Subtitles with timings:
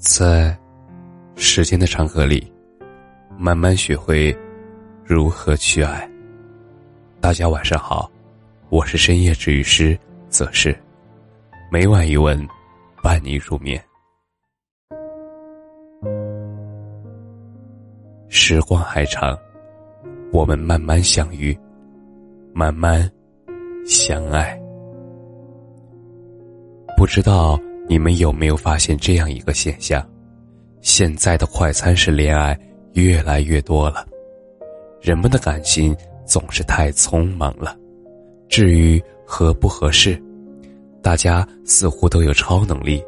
[0.00, 0.56] 在
[1.36, 2.50] 时间的长河里，
[3.36, 4.34] 慢慢学会
[5.04, 6.10] 如何去爱。
[7.20, 8.10] 大家晚上好，
[8.70, 9.96] 我是深夜治愈师
[10.30, 10.74] 则是，
[11.70, 12.48] 每晚一问，
[13.02, 13.78] 伴你入眠。
[18.30, 19.38] 时光还长，
[20.32, 21.54] 我们慢慢相遇，
[22.54, 23.06] 慢慢
[23.84, 24.58] 相爱。
[26.96, 27.60] 不知道。
[27.90, 30.00] 你们有没有发现这样一个现象？
[30.80, 32.56] 现在的快餐式恋爱
[32.92, 34.06] 越来越多了，
[35.00, 37.76] 人们的感情总是太匆忙了。
[38.48, 40.16] 至于合不合适，
[41.02, 43.02] 大家似乎都有超能力，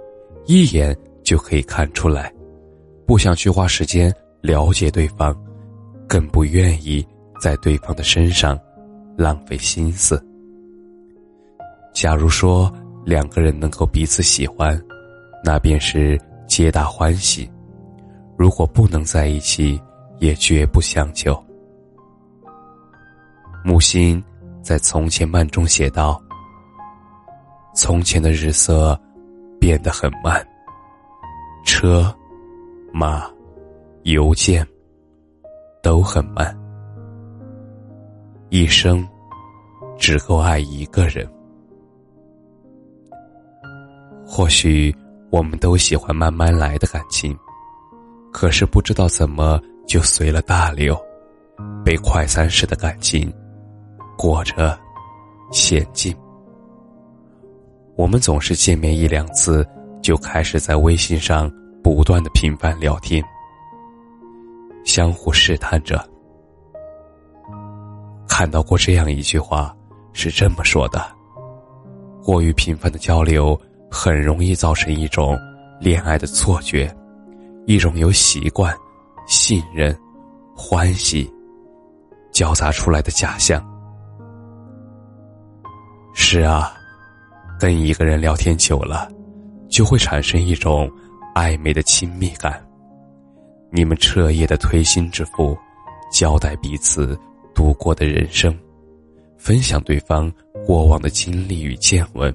[0.47, 2.35] 一眼就可以看出来，
[3.07, 5.33] 不想去花时间了解对方，
[6.09, 7.07] 更不愿意
[7.41, 8.59] 在对方的身上
[9.17, 10.21] 浪费心思。
[11.95, 12.69] 假如说。
[13.05, 14.81] 两个人能够彼此喜欢，
[15.45, 17.51] 那便是皆大欢喜；
[18.37, 19.81] 如果不能在一起，
[20.19, 21.37] 也绝不强求。
[23.65, 24.23] 木心
[24.63, 26.23] 在《从前慢》中写道
[27.75, 28.99] ：“从前的日色
[29.59, 30.47] 变得很慢，
[31.65, 32.15] 车、
[32.93, 33.29] 马、
[34.05, 34.67] 邮件
[35.83, 36.57] 都很慢，
[38.51, 39.05] 一生
[39.99, 41.29] 只够爱一个人。”
[44.35, 44.95] 或许
[45.31, 47.39] 我们都喜欢慢慢来的感情，
[48.33, 50.99] 可是不知道怎么就随了大流，
[51.85, 53.31] 被快餐式的感情
[54.17, 54.81] 裹着
[55.53, 56.17] 前进。
[57.95, 59.69] 我们总是见面一两次，
[60.01, 61.53] 就开始在微信上
[61.85, 63.23] 不断的频繁聊天，
[64.83, 66.03] 相互试探着。
[68.27, 69.77] 看到过这样一句话，
[70.15, 71.05] 是这么说的：
[72.25, 73.61] 过于频繁的交流。
[73.95, 75.39] 很容易造成一种
[75.79, 76.91] 恋爱的错觉，
[77.67, 78.75] 一种由习惯、
[79.27, 79.95] 信任、
[80.57, 81.31] 欢喜
[82.33, 83.63] 交杂出来的假象。
[86.15, 86.73] 是啊，
[87.61, 89.11] 跟一个人聊天久了，
[89.69, 90.91] 就会产生一种
[91.35, 92.65] 暧昧的亲密感。
[93.71, 95.55] 你们彻夜的推心置腹，
[96.11, 97.19] 交代彼此
[97.55, 98.59] 度过的人生，
[99.37, 100.33] 分享对方
[100.67, 102.35] 过往的经历与见闻。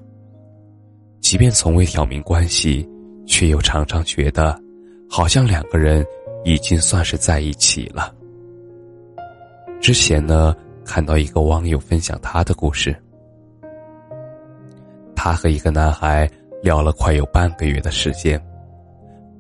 [1.30, 2.88] 即便从未挑明关系，
[3.26, 4.58] 却又常常觉得，
[5.10, 6.02] 好像两个人
[6.46, 8.16] 已经算是在一起了。
[9.82, 10.56] 之前呢，
[10.86, 12.96] 看到一个网友分享他的故事，
[15.18, 16.32] 他和一个男孩
[16.64, 18.42] 聊了快有半个月的时间，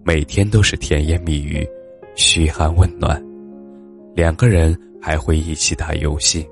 [0.04, 1.66] 每天都是甜言蜜语、
[2.18, 3.18] 嘘寒问暖，
[4.14, 6.46] 两个人还会一起打游戏，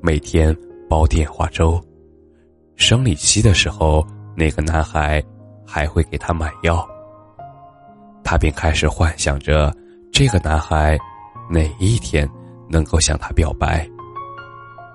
[0.00, 0.56] 每天
[0.88, 1.82] 煲电话粥，
[2.76, 4.06] 生理期的时候。
[4.36, 5.22] 那个男孩
[5.66, 6.86] 还会给他买药，
[8.24, 9.74] 他便开始幻想着
[10.12, 10.98] 这个男孩
[11.50, 12.28] 哪一天
[12.68, 13.88] 能够向他表白。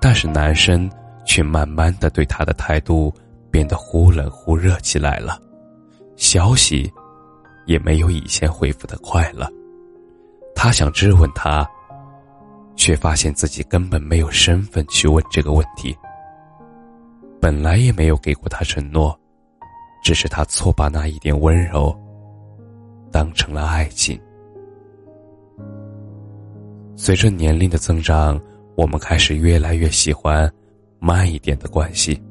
[0.01, 0.90] 但是男生
[1.25, 3.13] 却慢慢的对他的态度
[3.50, 5.40] 变得忽冷忽热起来了，
[6.16, 6.91] 消息
[7.66, 9.50] 也没有以前回复的快了。
[10.56, 11.68] 他想质问他，
[12.75, 15.95] 却发现自己根本没有身份去问这个问题。
[17.41, 19.18] 本来也没有给过他承诺。
[20.06, 21.92] 只是他错把那一点温柔
[23.12, 24.22] 当成了爱情。
[26.96, 28.40] 随着年龄的增长，
[28.78, 30.48] 我们开始越来越喜欢
[31.00, 32.22] 慢一点的关系。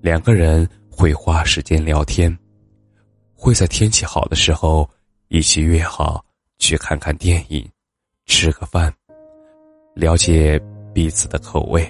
[0.00, 2.38] 两个人会花时间聊天，
[3.34, 4.88] 会在天气好的时候
[5.26, 6.24] 一起约好
[6.60, 7.68] 去看看电影、
[8.26, 8.94] 吃个饭，
[9.92, 10.56] 了解
[10.94, 11.84] 彼此的口味，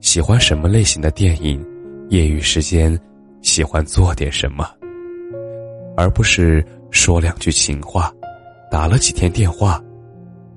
[0.00, 1.64] 喜欢什么类型的电影，
[2.08, 3.00] 业余时间。
[3.42, 4.68] 喜欢做点什么，
[5.96, 8.12] 而不是说两句情话，
[8.70, 9.82] 打了几天电话，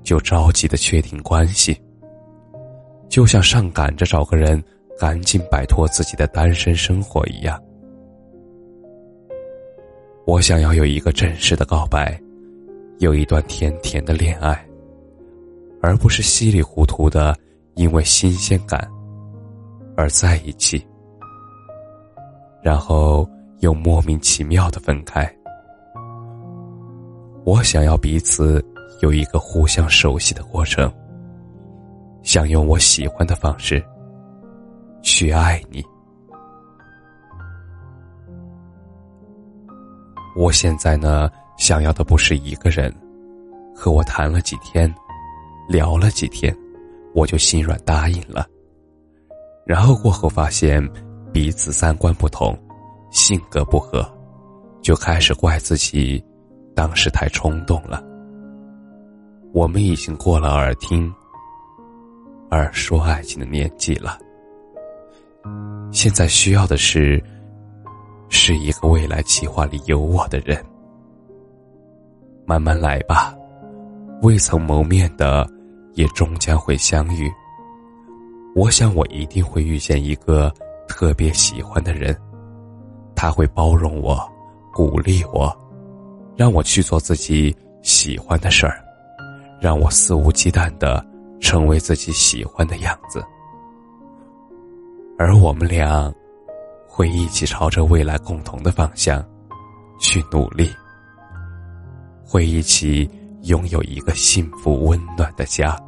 [0.02, 1.80] 就着急的确定关系。
[3.08, 4.62] 就像上赶着找个人，
[4.98, 7.60] 赶紧摆脱自己的单身生活一样。
[10.24, 12.18] 我想要有一个正式的告白，
[12.98, 14.64] 有一段甜甜的恋爱，
[15.82, 17.36] 而不是稀里糊涂的
[17.74, 18.88] 因为新鲜感
[19.96, 20.82] 而在一起。
[22.62, 23.28] 然后
[23.58, 25.28] 又莫名其妙的分开。
[27.44, 28.64] 我想要彼此
[29.00, 30.90] 有一个互相熟悉的过程，
[32.22, 33.84] 想用我喜欢的方式
[35.02, 35.84] 去爱你。
[40.36, 41.28] 我现在呢，
[41.58, 42.94] 想要的不是一个人，
[43.74, 44.92] 和我谈了几天，
[45.68, 46.56] 聊了几天，
[47.12, 48.46] 我就心软答应了。
[49.66, 50.80] 然后过后发现。
[51.32, 52.56] 彼此三观不同，
[53.10, 54.06] 性格不合，
[54.82, 56.22] 就开始怪自己，
[56.74, 58.04] 当时太冲动了。
[59.52, 61.12] 我们已经过了耳听、
[62.50, 64.18] 耳说爱情的年纪了，
[65.90, 67.22] 现在需要的是，
[68.28, 70.62] 是一个未来计划里有我的人。
[72.44, 73.34] 慢慢来吧，
[74.20, 75.48] 未曾谋面的，
[75.94, 77.30] 也终将会相遇。
[78.54, 80.52] 我想，我一定会遇见一个
[80.88, 82.16] 特别喜欢的人，
[83.14, 84.20] 他会包容我。
[84.74, 85.54] 鼓励我，
[86.34, 88.82] 让我去做自己喜欢的事儿，
[89.60, 91.04] 让我肆无忌惮的
[91.42, 93.22] 成为自己喜欢的样子，
[95.18, 96.10] 而我们俩
[96.88, 99.22] 会一起朝着未来共同的方向
[100.00, 100.70] 去努力，
[102.24, 103.06] 会一起
[103.42, 105.78] 拥有一个幸福温暖的家。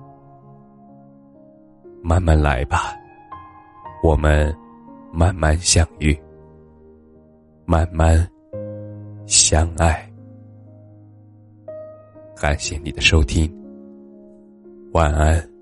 [2.02, 2.94] 慢慢来吧，
[4.02, 4.54] 我们
[5.14, 6.18] 慢慢相遇，
[7.64, 8.28] 慢慢。
[9.26, 10.06] 相爱，
[12.36, 13.50] 感谢你的收听，
[14.92, 15.53] 晚安。